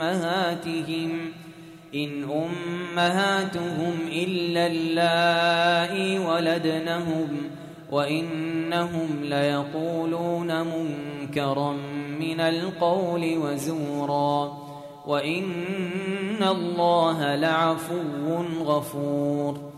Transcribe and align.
أمهاتهم 0.00 0.78
إن 1.94 2.24
أمهاتهم 2.24 3.94
إلا 4.12 4.66
اللائي 4.66 6.18
ولدنهم 6.18 7.28
وإنهم 7.92 9.08
ليقولون 9.22 10.62
منكرا 10.62 11.72
من 12.20 12.40
القول 12.40 13.38
وزورا 13.38 14.58
وإن 15.06 16.42
الله 16.42 17.34
لعفو 17.34 18.42
غفور. 18.64 19.77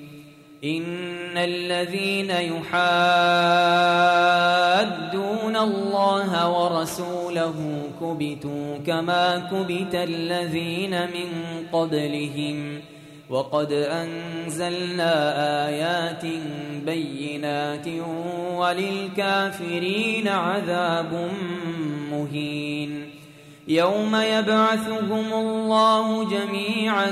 إن 0.63 1.37
الذين 1.37 2.29
يحادون 2.29 2.71
الله 5.57 6.49
ورسوله 6.49 7.81
كبتوا 8.01 8.77
كما 8.77 9.37
كبت 9.51 9.95
الذين 9.95 10.91
من 10.91 11.29
قبلهم 11.73 12.81
وقد 13.29 13.71
أنزلنا 13.71 15.13
آيات 15.67 16.25
بينات 16.85 17.87
وللكافرين 18.55 20.27
عذاب 20.27 21.29
مهين 22.11 23.09
يوم 23.67 24.15
يبعثهم 24.15 25.33
الله 25.33 26.29
جميعا 26.29 27.11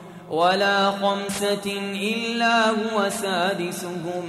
ولا 0.31 0.91
خمسة 0.91 1.81
إلا 1.95 2.69
هو 2.69 3.09
سادسهم 3.09 4.23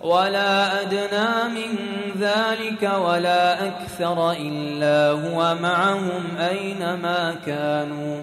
ولا 0.00 0.82
أدنى 0.82 1.54
من 1.54 1.76
ذلك 2.20 2.90
ولا 2.98 3.66
أكثر 3.66 4.32
إلا 4.32 5.10
هو 5.10 5.56
معهم 5.62 6.22
أينما 6.50 7.36
كانوا. 7.46 8.22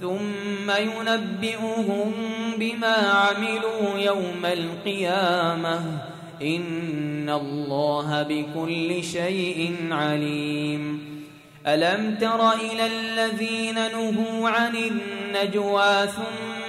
ثم 0.00 0.70
ينبئهم 0.70 2.12
بما 2.58 2.96
عملوا 2.96 3.98
يوم 3.98 4.44
القيامة. 4.44 5.80
إن 6.42 7.30
الله 7.30 8.22
بكل 8.22 9.04
شيء 9.04 9.76
عليم. 9.90 11.16
ألم 11.66 12.16
تر 12.20 12.52
إلى 12.52 12.86
الذين 12.86 13.74
نهوا 13.74 14.50
عن 14.50 14.76
النجوى 14.76 16.06
ثم 16.06 16.45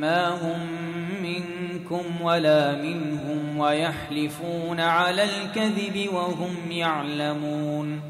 ما 0.00 0.28
هم 0.28 0.66
منكم 1.22 2.22
ولا 2.22 2.82
منهم 2.82 3.58
ويحلفون 3.58 4.80
على 4.80 5.24
الكذب 5.24 6.08
وهم 6.12 6.56
يعلمون. 6.70 8.00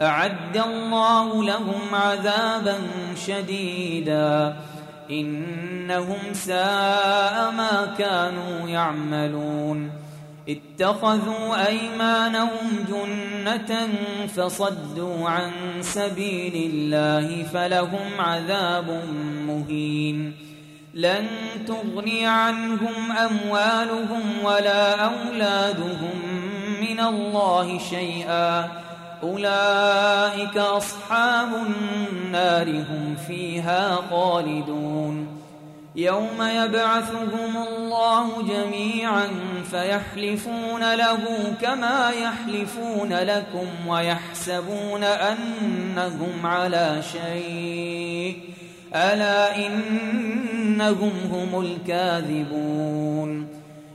أعد 0.00 0.56
الله 0.56 1.44
لهم 1.44 1.94
عذابا 1.94 2.78
شديدا. 3.26 4.56
إنهم 5.10 6.18
ساء 6.32 7.50
ما 7.56 7.94
كانوا 7.98 8.68
يعملون. 8.68 9.90
اتخذوا 10.48 11.66
أيمانهم 11.66 12.84
جنة 12.88 13.88
فصدوا 14.36 15.28
عن 15.28 15.50
سبيل 15.80 16.70
الله 16.72 17.42
فلهم 17.42 18.10
عذاب 18.18 19.02
مهين. 19.46 20.45
لن 20.96 21.26
تغني 21.68 22.26
عنهم 22.26 23.12
أموالهم 23.12 24.22
ولا 24.44 24.94
أولادهم 24.94 26.20
من 26.80 27.00
الله 27.00 27.78
شيئا. 27.78 28.68
أولئك 29.22 30.56
أصحاب 30.56 31.48
النار 31.54 32.68
هم 32.68 33.16
فيها 33.28 33.98
خالدون. 34.10 35.28
يوم 35.96 36.42
يبعثهم 36.42 37.56
الله 37.68 38.42
جميعا 38.42 39.28
فيحلفون 39.70 40.94
له 40.94 41.54
كما 41.62 42.10
يحلفون 42.10 43.12
لكم 43.12 43.88
ويحسبون 43.88 45.04
أنهم 45.04 46.46
على 46.46 47.02
شيء. 47.12 48.36
ألا 48.94 49.66
إنهم 49.66 51.12
هم 51.32 51.60
الكاذبون 51.60 53.48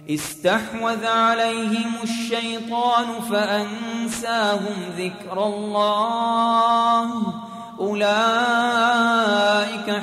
استحوذ 0.09 1.05
عليهم 1.05 1.91
الشيطان 2.03 3.05
فأنساهم 3.31 4.75
ذكر 4.97 5.45
الله 5.45 7.33
أولئك 7.79 8.11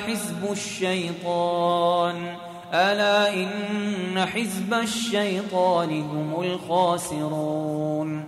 حزب 0.06 0.52
الشيطان 0.52 2.37
ألا 2.75 3.35
إن 3.35 4.26
حزب 4.26 4.75
الشيطان 4.75 6.00
هم 6.02 6.40
الخاسرون 6.43 8.25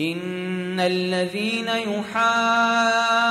إن 0.00 0.80
الذين 0.80 1.68
يحادون 1.68 3.30